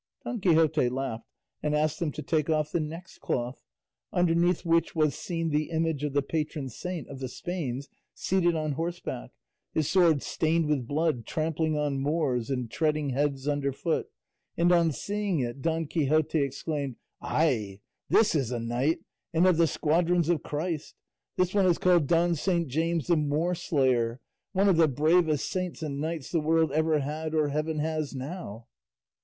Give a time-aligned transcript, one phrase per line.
[0.25, 1.27] '"Don Quixote laughed,
[1.61, 3.61] and asked them to take off the next cloth,
[4.11, 8.71] underneath which was seen the image of the patron saint of the Spains seated on
[8.71, 9.29] horseback,
[9.75, 14.07] his sword stained with blood, trampling on Moors and treading heads underfoot;
[14.57, 19.01] and on seeing it Don Quixote exclaimed, "Ay, this is a knight,
[19.35, 20.95] and of the squadrons of Christ!
[21.35, 24.17] This one is called Don Saint James the Moorslayer,
[24.51, 28.65] one of the bravest saints and knights the world ever had or heaven has now."